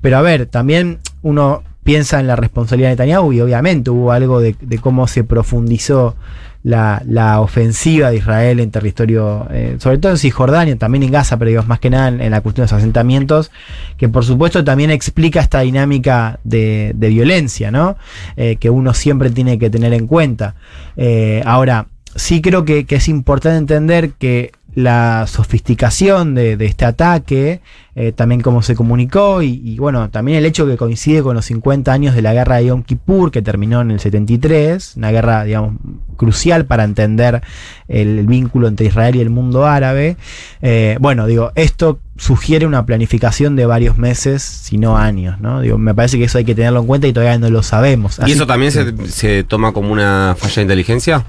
Pero 0.00 0.18
a 0.18 0.22
ver, 0.22 0.46
también 0.46 0.98
uno 1.22 1.62
piensa 1.84 2.18
en 2.18 2.26
la 2.26 2.36
responsabilidad 2.36 2.90
de 2.90 2.94
Netanyahu 2.96 3.32
y 3.32 3.40
obviamente 3.40 3.90
hubo 3.90 4.10
algo 4.10 4.40
de, 4.40 4.56
de 4.60 4.78
cómo 4.78 5.06
se 5.06 5.24
profundizó 5.24 6.16
la, 6.62 7.02
la, 7.06 7.40
ofensiva 7.40 8.10
de 8.10 8.16
Israel 8.16 8.60
en 8.60 8.70
territorio, 8.70 9.46
eh, 9.50 9.76
sobre 9.78 9.98
todo 9.98 10.12
en 10.12 10.18
Cisjordania, 10.18 10.76
también 10.76 11.04
en 11.04 11.12
Gaza, 11.12 11.36
pero 11.38 11.48
digamos 11.50 11.68
más 11.68 11.78
que 11.78 11.90
nada 11.90 12.08
en, 12.08 12.30
la 12.30 12.40
cuestión 12.40 12.66
de 12.66 12.72
los 12.72 12.78
asentamientos, 12.78 13.50
que 13.96 14.08
por 14.08 14.24
supuesto 14.24 14.64
también 14.64 14.90
explica 14.90 15.40
esta 15.40 15.60
dinámica 15.60 16.40
de, 16.44 16.92
de 16.94 17.08
violencia, 17.08 17.70
¿no? 17.70 17.96
Eh, 18.36 18.56
que 18.56 18.70
uno 18.70 18.94
siempre 18.94 19.30
tiene 19.30 19.58
que 19.58 19.70
tener 19.70 19.92
en 19.92 20.06
cuenta. 20.06 20.54
Eh, 20.96 21.42
ahora, 21.46 21.86
sí 22.14 22.42
creo 22.42 22.64
que, 22.64 22.86
es 22.88 23.08
importante 23.08 23.58
entender 23.58 24.12
que 24.12 24.52
la 24.74 25.26
sofisticación 25.26 26.34
de, 26.34 26.56
de 26.56 26.66
este 26.66 26.84
ataque, 26.84 27.60
eh, 27.96 28.12
también 28.12 28.42
cómo 28.42 28.62
se 28.62 28.76
comunicó 28.76 29.42
y, 29.42 29.60
y, 29.64 29.78
bueno, 29.78 30.08
también 30.10 30.38
el 30.38 30.46
hecho 30.46 30.66
que 30.66 30.76
coincide 30.76 31.22
con 31.22 31.34
los 31.34 31.46
50 31.46 31.92
años 31.92 32.14
de 32.14 32.22
la 32.22 32.32
guerra 32.32 32.56
de 32.56 32.66
Yom 32.66 32.82
Kippur 32.84 33.32
que 33.32 33.42
terminó 33.42 33.80
en 33.80 33.90
el 33.90 33.98
73, 33.98 34.94
una 34.96 35.10
guerra, 35.10 35.44
digamos, 35.44 35.74
crucial 36.16 36.66
para 36.66 36.84
entender 36.84 37.42
el, 37.88 38.20
el 38.20 38.26
vínculo 38.26 38.68
entre 38.68 38.86
Israel 38.86 39.16
y 39.16 39.20
el 39.20 39.30
mundo 39.30 39.66
árabe. 39.66 40.16
Eh, 40.62 40.96
bueno, 41.00 41.26
digo, 41.26 41.50
esto 41.54 41.98
sugiere 42.16 42.66
una 42.66 42.84
planificación 42.84 43.56
de 43.56 43.66
varios 43.66 43.96
meses, 43.96 44.42
si 44.42 44.76
no 44.76 44.96
años, 44.96 45.40
¿no? 45.40 45.60
Digo, 45.60 45.78
me 45.78 45.94
parece 45.94 46.18
que 46.18 46.24
eso 46.24 46.38
hay 46.38 46.44
que 46.44 46.54
tenerlo 46.54 46.80
en 46.80 46.86
cuenta 46.86 47.08
y 47.08 47.12
todavía 47.12 47.38
no 47.38 47.48
lo 47.48 47.62
sabemos. 47.62 48.20
Así 48.20 48.30
¿Y 48.30 48.34
eso 48.34 48.46
también 48.46 48.72
que, 48.72 49.06
se, 49.06 49.12
se 49.12 49.44
toma 49.44 49.72
como 49.72 49.92
una 49.92 50.36
falla 50.38 50.56
de 50.56 50.62
inteligencia? 50.62 51.24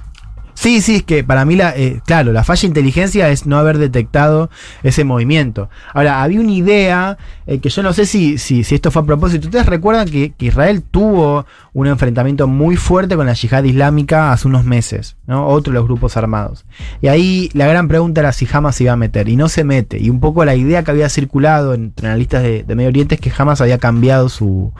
Sí, 0.59 0.81
sí, 0.81 0.97
es 0.97 1.03
que 1.03 1.23
para 1.23 1.45
mí, 1.45 1.55
la, 1.55 1.73
eh, 1.73 2.01
claro, 2.05 2.33
la 2.33 2.43
falla 2.43 2.59
de 2.63 2.67
inteligencia 2.67 3.29
es 3.29 3.45
no 3.45 3.57
haber 3.57 3.77
detectado 3.77 4.49
ese 4.83 5.05
movimiento. 5.05 5.69
Ahora, 5.93 6.21
había 6.21 6.41
una 6.41 6.51
idea 6.51 7.17
eh, 7.47 7.59
que 7.59 7.69
yo 7.69 7.81
no 7.81 7.93
sé 7.93 8.05
si, 8.05 8.37
si, 8.37 8.59
esto 8.59 8.91
fue 8.91 9.03
a 9.03 9.05
propósito. 9.05 9.47
Ustedes 9.47 9.67
recuerdan 9.67 10.09
que, 10.09 10.33
que, 10.37 10.47
Israel 10.47 10.83
tuvo 10.83 11.45
un 11.71 11.87
enfrentamiento 11.87 12.45
muy 12.49 12.75
fuerte 12.75 13.15
con 13.15 13.27
la 13.27 13.35
yihad 13.35 13.63
islámica 13.63 14.33
hace 14.33 14.49
unos 14.49 14.65
meses, 14.65 15.15
¿no? 15.27 15.47
Otro 15.47 15.71
de 15.71 15.79
los 15.79 15.85
grupos 15.85 16.17
armados. 16.17 16.65
Y 17.01 17.07
ahí 17.07 17.49
la 17.53 17.65
gran 17.65 17.87
pregunta 17.87 18.19
era 18.19 18.33
si 18.33 18.45
Hamas 18.51 18.75
se 18.75 18.83
iba 18.83 18.91
a 18.91 18.97
meter, 18.97 19.29
y 19.29 19.37
no 19.37 19.47
se 19.47 19.63
mete. 19.63 19.97
Y 19.97 20.09
un 20.09 20.19
poco 20.19 20.43
la 20.43 20.55
idea 20.55 20.83
que 20.83 20.91
había 20.91 21.07
circulado 21.07 21.73
entre 21.73 22.09
analistas 22.09 22.43
de, 22.43 22.63
de 22.63 22.75
Medio 22.75 22.89
Oriente 22.89 23.15
es 23.15 23.21
que 23.21 23.31
Hamas 23.37 23.61
había 23.61 23.77
cambiado 23.77 24.27
su 24.27 24.73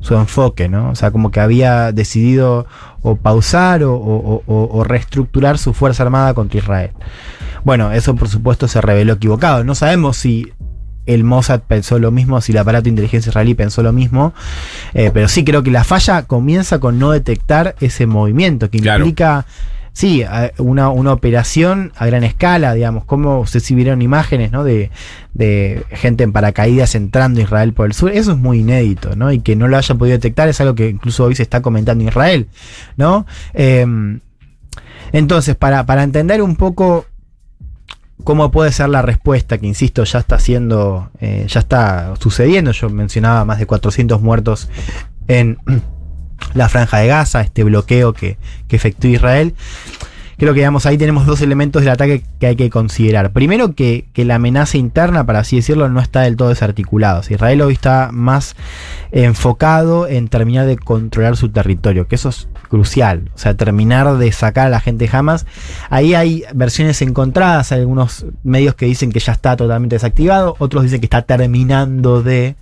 su 0.00 0.14
enfoque, 0.14 0.68
¿no? 0.68 0.90
O 0.90 0.94
sea, 0.94 1.10
como 1.10 1.30
que 1.30 1.40
había 1.40 1.92
decidido 1.92 2.66
o 3.02 3.16
pausar 3.16 3.82
o, 3.82 3.94
o, 3.94 4.42
o, 4.46 4.68
o, 4.72 4.84
reestructurar 4.84 5.58
su 5.58 5.72
fuerza 5.72 6.02
armada 6.02 6.34
contra 6.34 6.58
Israel. 6.58 6.90
Bueno, 7.64 7.92
eso 7.92 8.14
por 8.14 8.28
supuesto 8.28 8.68
se 8.68 8.80
reveló 8.80 9.14
equivocado. 9.14 9.64
No 9.64 9.74
sabemos 9.74 10.16
si 10.16 10.52
el 11.06 11.24
Mossad 11.24 11.60
pensó 11.60 11.98
lo 11.98 12.10
mismo, 12.10 12.40
si 12.40 12.52
el 12.52 12.58
aparato 12.58 12.84
de 12.84 12.90
inteligencia 12.90 13.30
israelí 13.30 13.54
pensó 13.54 13.82
lo 13.82 13.92
mismo, 13.92 14.32
eh, 14.94 15.10
pero 15.12 15.28
sí 15.28 15.44
creo 15.44 15.62
que 15.62 15.70
la 15.70 15.84
falla 15.84 16.22
comienza 16.24 16.78
con 16.78 16.98
no 16.98 17.10
detectar 17.10 17.74
ese 17.80 18.06
movimiento, 18.06 18.70
que 18.70 18.80
claro. 18.80 19.04
Sí, 19.92 20.24
una, 20.58 20.90
una, 20.90 21.12
operación 21.12 21.92
a 21.96 22.06
gran 22.06 22.24
escala, 22.24 22.74
digamos, 22.74 23.04
como 23.04 23.40
ustedes 23.40 23.64
si 23.64 23.74
vieron 23.74 24.02
imágenes, 24.02 24.52
¿no? 24.52 24.64
De, 24.64 24.90
gente 25.90 26.24
en 26.24 26.32
paracaídas 26.32 26.94
entrando 26.94 27.40
a 27.40 27.44
Israel 27.44 27.72
por 27.72 27.86
el 27.86 27.94
sur, 27.94 28.10
eso 28.10 28.32
es 28.32 28.38
muy 28.38 28.60
inédito, 28.60 29.16
¿no? 29.16 29.32
Y 29.32 29.40
que 29.40 29.56
no 29.56 29.68
lo 29.68 29.76
haya 29.76 29.94
podido 29.94 30.16
detectar 30.16 30.48
es 30.48 30.60
algo 30.60 30.74
que 30.74 30.88
incluso 30.88 31.24
hoy 31.24 31.34
se 31.34 31.42
está 31.42 31.62
comentando 31.62 32.02
en 32.02 32.08
Israel, 32.08 32.48
¿no? 32.96 33.26
Eh, 33.54 33.86
entonces, 35.12 35.56
para, 35.56 35.86
para 35.86 36.02
entender 36.02 36.42
un 36.42 36.56
poco 36.56 37.06
cómo 38.24 38.50
puede 38.50 38.72
ser 38.72 38.88
la 38.88 39.02
respuesta, 39.02 39.58
que 39.58 39.66
insisto, 39.66 40.04
ya 40.04 40.18
está 40.20 40.38
siendo, 40.38 41.10
eh, 41.20 41.46
ya 41.48 41.60
está 41.60 42.14
sucediendo, 42.18 42.72
yo 42.72 42.90
mencionaba 42.90 43.44
más 43.44 43.58
de 43.58 43.66
400 43.66 44.20
muertos 44.20 44.68
en 45.28 45.58
la 46.54 46.68
franja 46.68 46.98
de 46.98 47.06
Gaza, 47.06 47.40
este 47.40 47.64
bloqueo 47.64 48.12
que, 48.12 48.36
que 48.68 48.76
efectuó 48.76 49.10
Israel. 49.10 49.54
Creo 50.40 50.54
que 50.54 50.60
digamos, 50.60 50.86
ahí 50.86 50.96
tenemos 50.96 51.26
dos 51.26 51.42
elementos 51.42 51.82
del 51.82 51.90
ataque 51.90 52.22
que 52.38 52.46
hay 52.46 52.56
que 52.56 52.70
considerar. 52.70 53.30
Primero, 53.30 53.74
que, 53.74 54.06
que 54.14 54.24
la 54.24 54.36
amenaza 54.36 54.78
interna, 54.78 55.26
para 55.26 55.40
así 55.40 55.56
decirlo, 55.56 55.90
no 55.90 56.00
está 56.00 56.22
del 56.22 56.36
todo 56.36 56.48
desarticulada. 56.48 57.20
Israel 57.28 57.60
hoy 57.60 57.74
está 57.74 58.08
más 58.10 58.56
enfocado 59.12 60.08
en 60.08 60.28
terminar 60.28 60.66
de 60.66 60.78
controlar 60.78 61.36
su 61.36 61.50
territorio, 61.50 62.08
que 62.08 62.14
eso 62.14 62.30
es 62.30 62.48
crucial. 62.70 63.30
O 63.34 63.38
sea, 63.38 63.54
terminar 63.54 64.16
de 64.16 64.32
sacar 64.32 64.68
a 64.68 64.70
la 64.70 64.80
gente 64.80 65.08
jamás. 65.08 65.44
Ahí 65.90 66.14
hay 66.14 66.44
versiones 66.54 67.02
encontradas, 67.02 67.70
algunos 67.72 68.24
medios 68.42 68.74
que 68.74 68.86
dicen 68.86 69.12
que 69.12 69.20
ya 69.20 69.32
está 69.32 69.56
totalmente 69.56 69.96
desactivado, 69.96 70.56
otros 70.58 70.84
dicen 70.84 71.00
que 71.00 71.06
está 71.06 71.20
terminando 71.20 72.22
de 72.22 72.56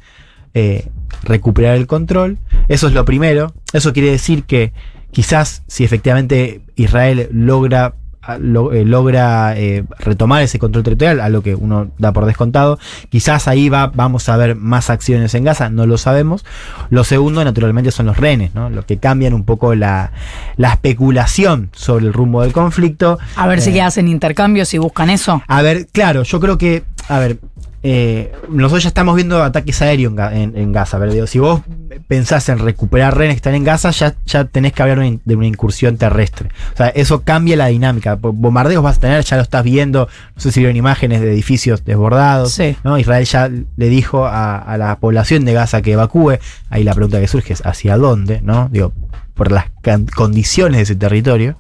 eh, 0.55 0.89
recuperar 1.23 1.77
el 1.77 1.87
control. 1.87 2.39
Eso 2.69 2.89
es 2.89 2.95
lo 2.95 3.05
primero. 3.05 3.55
Eso 3.73 3.93
quiere 3.93 4.11
decir 4.11 4.45
que 4.45 4.73
quizás 5.11 5.63
si 5.67 5.85
efectivamente 5.85 6.63
Israel 6.77 7.29
logra 7.33 7.95
lo, 8.37 8.73
eh, 8.73 8.85
logra 8.85 9.57
eh, 9.57 9.85
retomar 9.99 10.43
ese 10.43 10.59
control 10.59 10.85
territorial, 10.85 11.21
a 11.21 11.31
lo 11.31 11.43
que 11.43 11.55
uno 11.55 11.91
da 11.97 12.13
por 12.13 12.27
descontado. 12.27 12.79
Quizás 13.09 13.49
ahí 13.49 13.69
va, 13.69 13.87
vamos 13.87 14.29
a 14.29 14.37
ver 14.37 14.55
más 14.55 14.91
acciones 14.91 15.35
en 15.35 15.45
Gaza, 15.45 15.71
no 15.71 15.87
lo 15.87 15.97
sabemos. 15.97 16.45
Lo 16.91 17.05
segundo, 17.05 17.43
naturalmente, 17.43 17.91
son 17.91 18.07
los 18.07 18.19
rehenes, 18.19 18.55
¿no? 18.55 18.69
Lo 18.69 18.85
que 18.85 18.99
cambian 18.99 19.33
un 19.33 19.45
poco 19.45 19.75
la, 19.75 20.13
la 20.57 20.73
especulación 20.73 21.71
sobre 21.73 22.07
el 22.07 22.13
rumbo 22.13 22.43
del 22.43 22.53
conflicto. 22.53 23.19
A 23.37 23.47
ver 23.47 23.61
eh, 23.61 23.63
si 23.63 23.81
hacen 23.81 24.09
intercambios 24.09 24.75
y 24.75 24.79
buscan 24.79 25.09
eso. 25.09 25.43
A 25.47 25.63
ver, 25.63 25.87
claro, 25.91 26.25
yo 26.25 26.41
creo 26.41 26.59
que, 26.59 26.85
a 27.09 27.19
ver, 27.19 27.39
eh, 27.83 28.33
nosotros 28.49 28.83
ya 28.83 28.89
estamos 28.89 29.15
viendo 29.15 29.43
ataques 29.43 29.81
aéreos 29.83 30.13
en, 30.13 30.21
en, 30.21 30.57
en 30.57 30.73
Gaza. 30.73 30.99
Pero 30.99 31.13
digo, 31.13 31.27
si 31.27 31.39
vos 31.39 31.63
pensás 32.09 32.49
en 32.49 32.59
recuperar 32.59 33.17
rehenes 33.17 33.35
que 33.35 33.39
están 33.39 33.55
en 33.55 33.65
Gaza, 33.65 33.91
ya, 33.91 34.15
ya 34.27 34.45
tenés 34.45 34.73
que 34.73 34.83
hablar 34.83 34.99
de 35.25 35.37
una 35.37 35.47
incursión 35.47 35.97
terrestre. 35.97 36.51
O 36.75 36.77
sea, 36.77 36.89
eso 36.89 37.23
cambia 37.23 37.57
la 37.57 37.67
dinámica. 37.67 38.17
Bombardeos 38.17 38.83
vas 38.83 38.99
a 38.99 39.01
tener, 39.01 39.25
ya 39.25 39.37
lo 39.37 39.43
estás 39.43 39.65
viendo. 39.65 40.09
No 40.35 40.43
sé 40.43 40.53
si 40.53 40.61
vieron 40.61 40.77
imágenes 40.77 41.21
de 41.21 41.33
edificios 41.33 41.85
desbordados. 41.85 42.53
Sí. 42.53 42.77
¿no? 42.85 42.99
Israel 42.99 43.25
ya 43.25 43.49
le 43.49 43.89
dijo 43.89 44.27
a, 44.27 44.57
a, 44.57 44.77
la 44.79 44.99
población 44.99 45.45
de 45.45 45.53
Gaza 45.53 45.83
que 45.83 45.93
evacúe. 45.93 46.39
Ahí 46.71 46.85
la 46.85 46.95
pregunta 46.95 47.21
que 47.21 47.29
surge 47.29 47.53
es: 47.53 47.65
¿hacia 47.65 47.97
dónde? 47.97 48.41
¿No? 48.43 48.69
Digo, 48.73 48.93
por 49.35 49.53
las 49.53 49.67
condiciones 50.15 50.79
de 50.79 50.83
ese 50.83 50.97
territorio. 50.97 51.57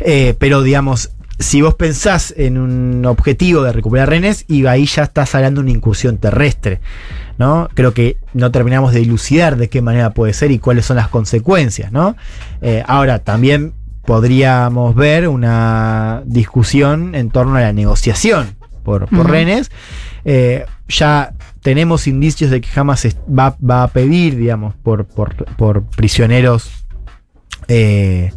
Eh, 0.00 0.34
pero 0.38 0.62
digamos, 0.62 1.10
si 1.38 1.62
vos 1.62 1.74
pensás 1.74 2.32
en 2.36 2.58
un 2.58 3.04
objetivo 3.06 3.62
de 3.62 3.72
recuperar 3.72 4.08
rehenes, 4.08 4.44
y 4.48 4.66
ahí 4.66 4.86
ya 4.86 5.04
estás 5.04 5.34
hablando 5.34 5.60
de 5.60 5.68
una 5.68 5.76
incursión 5.76 6.18
terrestre. 6.18 6.80
¿no? 7.38 7.68
Creo 7.74 7.94
que 7.94 8.18
no 8.34 8.50
terminamos 8.50 8.92
de 8.92 9.00
dilucidar 9.00 9.56
de 9.56 9.68
qué 9.68 9.82
manera 9.82 10.10
puede 10.10 10.32
ser 10.32 10.50
y 10.50 10.58
cuáles 10.58 10.86
son 10.86 10.96
las 10.96 11.08
consecuencias. 11.08 11.92
¿no? 11.92 12.16
Eh, 12.60 12.82
ahora, 12.86 13.20
también 13.20 13.74
podríamos 14.04 14.94
ver 14.94 15.28
una 15.28 16.22
discusión 16.26 17.14
en 17.14 17.30
torno 17.30 17.56
a 17.56 17.60
la 17.60 17.72
negociación 17.72 18.54
por, 18.82 19.08
por 19.08 19.20
uh 19.20 19.22
-huh. 19.22 19.30
rehenes. 19.30 19.70
Eh, 20.24 20.66
ya 20.88 21.32
tenemos 21.62 22.06
indicios 22.06 22.50
de 22.50 22.60
que 22.60 22.68
jamás 22.68 23.06
va, 23.28 23.56
va 23.58 23.84
a 23.84 23.88
pedir, 23.88 24.36
digamos, 24.36 24.74
por, 24.74 25.06
por, 25.06 25.34
por 25.56 25.84
prisioneros. 25.84 26.70
Eh, 27.68 28.32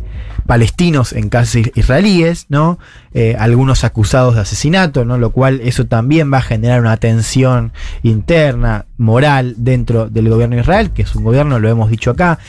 palestinos 0.45 1.13
en 1.13 1.29
casas 1.29 1.63
israelíes, 1.75 2.45
¿no? 2.49 2.77
Eh, 3.13 3.35
algunos 3.39 3.83
acusados 3.83 4.35
de 4.35 4.41
asesinato, 4.41 5.05
¿no? 5.05 5.17
Lo 5.17 5.31
cual 5.31 5.61
eso 5.63 5.85
también 5.85 6.31
va 6.31 6.37
a 6.37 6.41
generar 6.41 6.81
una 6.81 6.97
tensión 6.97 7.73
interna, 8.03 8.85
moral, 8.97 9.55
dentro 9.57 10.09
del 10.09 10.29
gobierno 10.29 10.55
de 10.55 10.61
Israel, 10.61 10.91
que 10.91 11.01
es 11.01 11.15
un 11.15 11.23
gobierno, 11.23 11.59
lo 11.59 11.69
hemos 11.69 11.89
dicho 11.89 12.11
acá, 12.11 12.39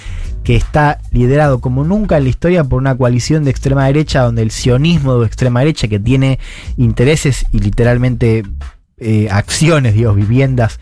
que 0.45 0.57
está 0.57 1.01
liderado 1.11 1.61
como 1.61 1.83
nunca 1.83 2.19
en 2.19 2.25
la 2.25 2.31
historia 2.31 2.65
por 2.65 2.81
una 2.81 2.97
coalición 2.97 3.45
de 3.45 3.51
extrema 3.51 3.87
derecha, 3.87 4.23
donde 4.23 4.43
el 4.43 4.51
sionismo 4.51 5.19
de 5.19 5.27
extrema 5.27 5.61
derecha, 5.61 5.89
que 5.89 5.99
tiene 5.99 6.39
intereses 6.77 7.47
y 7.51 7.59
literalmente 7.61 8.45
eh, 8.99 9.29
acciones, 9.31 9.95
digo, 9.95 10.15
viviendas 10.15 10.81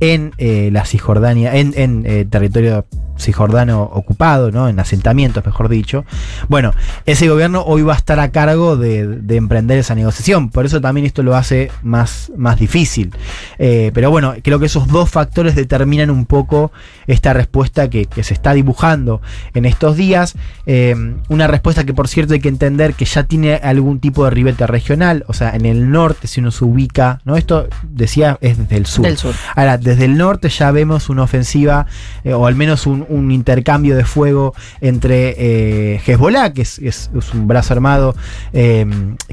en 0.00 0.32
eh, 0.38 0.70
la 0.72 0.84
Cisjordania, 0.84 1.54
en, 1.54 1.72
en 1.76 2.04
eh, 2.06 2.26
territorio 2.28 2.86
cisjordano 3.18 3.82
ocupado, 3.82 4.50
¿no? 4.50 4.68
en 4.68 4.78
asentamientos, 4.80 5.44
mejor 5.44 5.68
dicho. 5.68 6.04
Bueno, 6.48 6.72
ese 7.06 7.28
gobierno 7.28 7.62
hoy 7.62 7.82
va 7.82 7.94
a 7.94 7.96
estar 7.96 8.20
a 8.20 8.30
cargo 8.30 8.76
de, 8.76 9.06
de 9.06 9.36
emprender 9.36 9.78
esa 9.78 9.94
negociación, 9.94 10.50
por 10.50 10.66
eso 10.66 10.80
también 10.80 11.06
esto 11.06 11.22
lo 11.22 11.36
hace 11.36 11.70
más, 11.82 12.32
más 12.36 12.58
difícil. 12.58 13.12
Eh, 13.58 13.90
pero 13.94 14.10
bueno, 14.10 14.34
creo 14.42 14.58
que 14.58 14.66
esos 14.66 14.88
dos 14.88 15.10
factores 15.10 15.54
determinan 15.54 16.10
un 16.10 16.26
poco 16.26 16.72
esta 17.06 17.32
respuesta 17.32 17.88
que, 17.88 18.06
que 18.06 18.22
se 18.22 18.34
está 18.34 18.52
dibujando 18.54 19.20
en 19.54 19.64
estos 19.64 19.96
días. 19.96 20.34
Eh, 20.66 20.94
una 21.28 21.46
respuesta 21.46 21.84
que 21.84 21.94
por 21.94 22.08
cierto 22.08 22.34
hay 22.34 22.40
que 22.40 22.48
entender 22.48 22.94
que 22.94 23.04
ya 23.04 23.24
tiene 23.24 23.54
algún 23.54 24.00
tipo 24.00 24.24
de 24.24 24.30
ribete 24.30 24.66
regional, 24.66 25.24
o 25.28 25.32
sea, 25.32 25.50
en 25.50 25.66
el 25.66 25.90
norte 25.90 26.26
si 26.26 26.40
uno 26.40 26.50
se 26.50 26.64
ubica, 26.64 27.20
¿no? 27.24 27.36
Esto 27.36 27.68
decía 27.82 28.38
es 28.40 28.58
desde 28.58 28.76
el 28.76 28.86
sur. 28.86 29.04
Del 29.04 29.18
sur. 29.18 29.34
Ahora, 29.54 29.78
desde 29.78 30.04
el 30.04 30.16
norte 30.16 30.48
ya 30.48 30.70
vemos 30.70 31.08
una 31.08 31.22
ofensiva, 31.22 31.86
eh, 32.24 32.32
o 32.32 32.46
al 32.46 32.54
menos 32.54 32.86
un, 32.86 33.03
un, 33.08 33.30
intercambio 33.30 33.96
de 33.96 34.04
fuego 34.04 34.54
entre 34.80 35.34
eh, 35.38 36.00
Hezbollah, 36.06 36.52
que 36.52 36.62
es, 36.62 37.10
un 37.32 37.48
brazo 37.48 37.74
armado 37.74 38.14
eh, 38.52 38.86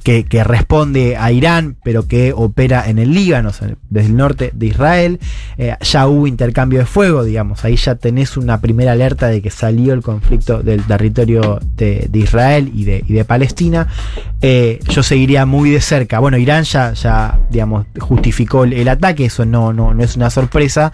que, 0.03 0.43
responde 0.43 1.17
a 1.17 1.31
Irán, 1.31 1.77
pero 1.83 2.07
que 2.07 2.33
opera 2.33 2.89
en 2.89 2.97
el 2.97 3.13
Líbano, 3.13 3.51
desde 3.89 4.07
el 4.07 4.15
norte 4.15 4.51
de 4.53 4.65
Israel. 4.65 5.19
Eh, 5.57 5.75
ya 5.81 6.07
hubo 6.07 6.27
intercambio 6.27 6.79
de 6.79 6.85
fuego, 6.85 7.23
digamos. 7.23 7.63
Ahí 7.65 7.75
ya 7.75 7.95
tenés 7.95 8.37
una 8.37 8.61
primera 8.61 8.93
alerta 8.93 9.27
de 9.27 9.41
que 9.41 9.49
salió 9.49 9.93
el 9.93 10.01
conflicto 10.01 10.63
del 10.63 10.83
territorio 10.83 11.59
de, 11.75 12.07
de 12.09 12.19
Israel 12.19 12.71
y 12.73 12.85
de, 12.85 13.03
y 13.07 13.13
de 13.13 13.25
Palestina. 13.25 13.87
Eh, 14.41 14.79
yo 14.89 15.03
seguiría 15.03 15.45
muy 15.45 15.69
de 15.69 15.81
cerca. 15.81 16.19
Bueno, 16.19 16.37
Irán 16.37 16.63
ya, 16.63 16.93
ya 16.93 17.39
digamos, 17.49 17.85
justificó 17.99 18.63
el, 18.63 18.73
el 18.73 18.87
ataque, 18.87 19.25
eso 19.25 19.45
no, 19.45 19.71
no, 19.71 19.93
no 19.93 20.03
es 20.03 20.15
una 20.15 20.29
sorpresa, 20.29 20.91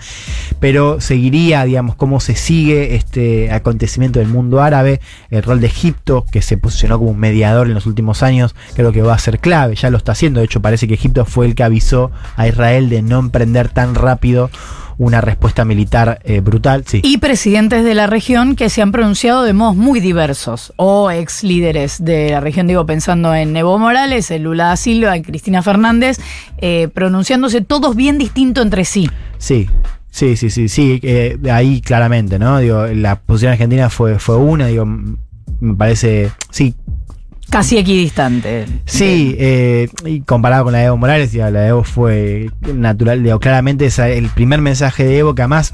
pero 0.60 1.00
seguiría, 1.00 1.64
digamos, 1.64 1.96
cómo 1.96 2.20
se 2.20 2.36
sigue 2.36 2.67
este 2.72 3.52
acontecimiento 3.52 4.20
del 4.20 4.28
mundo 4.28 4.62
árabe, 4.62 5.00
el 5.30 5.44
rol 5.44 5.60
de 5.62 5.68
Egipto, 5.68 6.26
que 6.32 6.42
se 6.42 6.58
posicionó 6.58 6.98
como 7.00 7.12
un 7.12 7.20
mediador 7.20 7.68
en 7.68 7.74
los 7.74 7.86
últimos 7.86 8.24
años, 8.24 8.56
creo 8.74 8.92
que 8.92 9.02
va 9.02 9.14
a 9.14 9.20
ser 9.20 9.40
clave, 9.40 9.76
ya 9.76 9.90
lo 9.90 9.98
está 9.98 10.14
haciendo, 10.14 10.40
de 10.40 10.46
hecho 10.46 10.62
parece 10.62 10.88
que 10.88 10.94
Egipto 10.94 11.26
fue 11.26 11.46
el 11.46 11.56
que 11.56 11.64
avisó 11.64 12.12
a 12.36 12.48
Israel 12.48 12.90
de 12.90 13.02
no 13.02 13.20
emprender 13.20 13.70
tan 13.70 13.96
rápido 13.96 14.50
una 14.98 15.22
respuesta 15.22 15.64
militar 15.64 16.20
eh, 16.24 16.40
brutal. 16.40 16.84
Sí. 16.88 17.02
Y 17.04 17.18
presidentes 17.18 17.84
de 17.84 17.94
la 17.94 18.08
región 18.08 18.56
que 18.56 18.70
se 18.70 18.82
han 18.82 18.92
pronunciado 18.92 19.44
de 19.44 19.54
modos 19.54 19.76
muy 19.76 20.00
diversos, 20.00 20.74
o 20.76 21.12
ex 21.12 21.44
líderes 21.44 22.04
de 22.04 22.32
la 22.32 22.40
región, 22.40 22.68
digo, 22.68 22.86
pensando 22.86 23.34
en 23.36 23.56
Evo 23.56 23.78
Morales, 23.78 24.32
en 24.32 24.44
Lula 24.44 24.68
da 24.68 24.78
Silva, 24.78 25.16
en 25.16 25.24
Cristina 25.24 25.62
Fernández, 25.62 26.20
eh, 26.58 26.90
pronunciándose 26.94 27.62
todos 27.62 27.96
bien 27.96 28.18
distinto 28.18 28.62
entre 28.62 28.86
sí. 28.86 29.10
Sí, 29.38 29.70
sí, 30.18 30.36
sí, 30.36 30.50
sí, 30.50 30.68
sí, 30.68 31.00
eh, 31.04 31.38
ahí 31.52 31.80
claramente, 31.82 32.40
¿no? 32.40 32.58
Digo, 32.60 32.88
la 32.88 33.20
posición 33.20 33.52
argentina 33.52 33.90
fue, 33.90 34.18
fue 34.20 34.36
una, 34.38 34.66
digo, 34.68 34.86
me 34.86 35.76
parece, 35.76 36.32
sí, 36.50 36.74
Casi 37.50 37.78
equidistante. 37.78 38.66
sí, 38.86 39.36
eh, 39.40 39.88
y 40.06 40.20
comparado 40.22 40.66
con 40.66 40.74
la 40.74 40.80
de 40.80 40.86
Evo 40.86 40.98
Morales, 40.98 41.32
digo, 41.32 41.50
la 41.50 41.62
de 41.62 41.68
Evo 41.68 41.84
fue 41.84 42.50
natural, 42.74 43.24
digo, 43.24 43.40
claramente 43.40 43.86
esa- 43.86 44.10
el 44.10 44.28
primer 44.30 44.60
mensaje 44.60 45.06
de 45.06 45.20
Evo, 45.20 45.34
que 45.36 45.44
además 45.44 45.74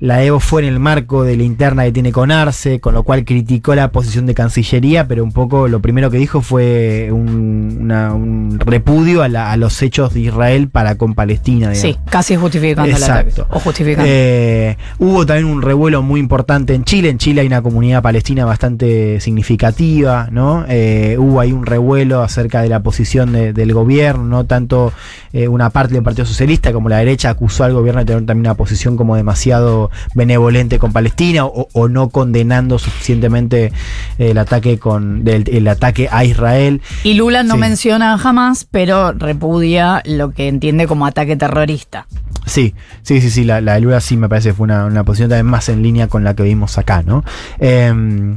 la 0.00 0.22
Evo 0.24 0.40
fue 0.40 0.62
en 0.62 0.68
el 0.68 0.80
marco 0.80 1.24
de 1.24 1.36
la 1.36 1.42
interna 1.42 1.84
que 1.84 1.92
tiene 1.92 2.10
con 2.10 2.30
Arce, 2.30 2.80
con 2.80 2.94
lo 2.94 3.02
cual 3.02 3.24
criticó 3.24 3.74
la 3.74 3.92
posición 3.92 4.24
de 4.24 4.32
Cancillería, 4.34 5.06
pero 5.06 5.22
un 5.22 5.30
poco 5.32 5.68
lo 5.68 5.80
primero 5.80 6.10
que 6.10 6.16
dijo 6.16 6.40
fue 6.40 7.10
un, 7.12 7.78
una- 7.82 8.14
un 8.14 8.58
repudio 8.58 9.22
a, 9.22 9.28
la- 9.28 9.52
a 9.52 9.56
los 9.58 9.82
hechos 9.82 10.14
de 10.14 10.20
Israel 10.20 10.68
para 10.70 10.94
con 10.96 11.14
Palestina. 11.14 11.70
digamos. 11.70 11.78
Sí, 11.80 11.98
casi 12.10 12.34
justificando. 12.36 12.90
Exacto. 12.90 13.46
O 13.50 13.60
justificando. 13.60 14.06
Eh, 14.08 14.76
hubo 14.98 15.26
también 15.26 15.46
un 15.46 15.60
revuelo 15.60 16.00
muy 16.02 16.18
importante 16.18 16.74
en 16.74 16.84
Chile. 16.84 17.10
En 17.10 17.18
Chile 17.18 17.42
hay 17.42 17.46
una 17.46 17.60
comunidad 17.60 18.02
palestina 18.02 18.46
bastante 18.46 19.20
significativa, 19.20 20.28
¿no? 20.30 20.64
Eh, 20.68 21.16
hubo 21.18 21.40
ahí 21.40 21.52
un 21.52 21.66
revuelo 21.66 22.22
acerca 22.22 22.62
de 22.62 22.68
la 22.70 22.82
posición 22.82 23.32
de- 23.32 23.52
del 23.52 23.74
gobierno, 23.74 24.24
no 24.24 24.46
tanto 24.46 24.92
eh, 25.32 25.46
una 25.48 25.68
parte 25.70 25.92
del 25.94 26.02
Partido 26.02 26.24
Socialista 26.24 26.72
como 26.72 26.88
la 26.88 26.96
derecha 26.98 27.30
acusó 27.30 27.64
al 27.64 27.74
gobierno 27.74 28.00
de 28.00 28.06
tener 28.06 28.24
también 28.26 28.46
una 28.46 28.54
posición 28.54 28.96
como 28.96 29.14
demasiado 29.16 29.89
benevolente 30.14 30.78
con 30.78 30.92
Palestina 30.92 31.44
o, 31.46 31.68
o 31.72 31.88
no 31.88 32.08
condenando 32.08 32.78
suficientemente 32.78 33.72
el 34.18 34.38
ataque 34.38 34.78
con 34.78 35.24
del, 35.24 35.48
el 35.48 35.68
ataque 35.68 36.08
a 36.10 36.24
Israel. 36.24 36.80
y 37.04 37.14
Lula 37.14 37.42
no 37.42 37.54
sí. 37.54 37.60
menciona 37.60 38.18
jamás, 38.18 38.66
pero 38.70 39.12
repudia 39.12 40.02
lo 40.04 40.30
que 40.32 40.48
entiende 40.48 40.86
como 40.86 41.06
ataque 41.06 41.36
terrorista. 41.36 42.06
Sí, 42.46 42.74
sí, 43.02 43.20
sí, 43.20 43.30
sí, 43.30 43.44
la, 43.44 43.60
la 43.60 43.74
de 43.74 43.82
Lula 43.82 44.00
sí 44.00 44.16
me 44.16 44.28
parece 44.28 44.48
que 44.48 44.54
fue 44.54 44.64
una, 44.64 44.86
una 44.86 45.04
posición 45.04 45.28
también 45.28 45.46
más 45.46 45.68
en 45.68 45.82
línea 45.82 46.08
con 46.08 46.24
la 46.24 46.34
que 46.34 46.42
vimos 46.42 46.78
acá, 46.78 47.02
¿no? 47.02 47.22
Eh, 47.58 48.36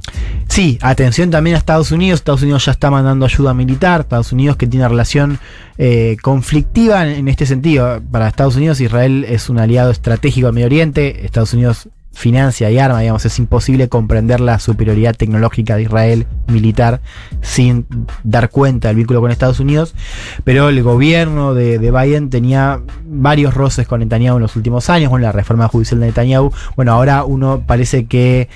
sí, 0.50 0.78
atención 0.82 1.32
también 1.32 1.56
a 1.56 1.60
Estados 1.60 1.92
Unidos, 1.92 2.20
Estados 2.20 2.42
Unidos 2.44 2.66
ya 2.66 2.74
está 2.74 2.92
mandando 2.92 3.26
ayuda 3.26 3.54
militar, 3.54 4.02
Estados 4.02 4.32
Unidos 4.32 4.58
que 4.58 4.68
tiene 4.68 4.84
una 4.86 4.90
relación 4.90 5.40
eh, 5.78 6.18
conflictiva 6.22 7.08
en, 7.08 7.16
en 7.16 7.28
este 7.28 7.46
sentido. 7.46 8.02
Para 8.12 8.28
Estados 8.28 8.56
Unidos 8.56 8.80
Israel 8.82 9.26
es 9.28 9.50
un 9.50 9.58
aliado 9.60 9.90
estratégico 9.90 10.48
del 10.48 10.54
Medio 10.56 10.68
Oriente, 10.68 11.26
Estados 11.26 11.43
Unidos 11.52 11.90
financia 12.14 12.70
y 12.70 12.78
arma, 12.78 13.00
digamos, 13.00 13.26
es 13.26 13.40
imposible 13.40 13.90
comprender 13.90 14.40
la 14.40 14.60
superioridad 14.60 15.16
tecnológica 15.16 15.76
de 15.76 15.82
Israel 15.82 16.28
militar 16.48 17.02
sin 17.42 17.88
dar 18.24 18.50
cuenta 18.52 18.90
del 18.90 18.98
vínculo 18.98 19.20
con 19.20 19.32
Estados 19.32 19.60
Unidos, 19.60 19.96
pero 20.44 20.70
el 20.70 20.82
gobierno 20.84 21.56
de, 21.56 21.80
de 21.80 21.92
Biden 21.92 22.30
tenía 22.30 22.82
varios 23.04 23.56
roces 23.56 23.88
con 23.88 24.00
Netanyahu 24.00 24.38
en 24.38 24.44
los 24.44 24.56
últimos 24.56 24.92
años, 24.92 25.10
con 25.10 25.24
la 25.24 25.32
reforma 25.32 25.68
judicial 25.68 26.00
de 26.00 26.06
Netanyahu, 26.08 26.52
bueno, 26.76 26.94
ahora 26.94 27.24
uno 27.24 27.64
parece 27.66 28.06
que, 28.06 28.48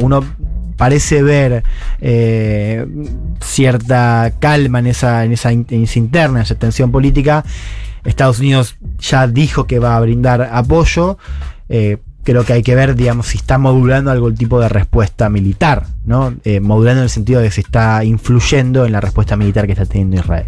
uno 0.00 0.24
parece 0.76 1.22
ver 1.22 1.62
eh, 2.00 2.86
cierta 3.40 4.32
calma 4.40 4.80
en 4.80 4.88
esa, 4.88 5.24
en 5.24 5.32
esa, 5.32 5.52
en 5.52 5.64
esa 5.70 5.98
interna, 5.98 6.40
en 6.40 6.42
esa 6.42 6.56
tensión 6.56 6.90
política. 6.90 7.44
Estados 8.04 8.40
Unidos 8.40 8.76
ya 8.98 9.26
dijo 9.26 9.66
que 9.66 9.78
va 9.78 9.96
a 9.96 10.00
brindar 10.00 10.50
apoyo. 10.52 11.18
eh, 11.68 11.98
creo 12.26 12.44
que 12.44 12.52
hay 12.52 12.62
que 12.64 12.74
ver, 12.74 12.96
digamos, 12.96 13.28
si 13.28 13.38
está 13.38 13.56
modulando 13.56 14.10
algún 14.10 14.34
tipo 14.34 14.58
de 14.58 14.68
respuesta 14.68 15.28
militar, 15.28 15.86
¿no? 16.04 16.34
Eh, 16.44 16.58
modulando 16.58 17.00
en 17.00 17.04
el 17.04 17.10
sentido 17.10 17.40
de 17.40 17.46
que 17.46 17.52
se 17.52 17.60
está 17.60 18.04
influyendo 18.04 18.84
en 18.84 18.92
la 18.92 19.00
respuesta 19.00 19.36
militar 19.36 19.66
que 19.66 19.72
está 19.72 19.86
teniendo 19.86 20.16
Israel. 20.16 20.46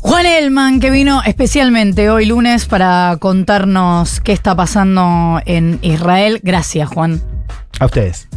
Juan 0.00 0.26
Elman, 0.26 0.80
que 0.80 0.90
vino 0.90 1.22
especialmente 1.24 2.10
hoy 2.10 2.26
lunes 2.26 2.66
para 2.66 3.16
contarnos 3.20 4.20
qué 4.20 4.32
está 4.32 4.54
pasando 4.54 5.40
en 5.46 5.78
Israel. 5.80 6.40
Gracias, 6.42 6.88
Juan. 6.88 7.22
A 7.78 7.86
ustedes. 7.86 8.28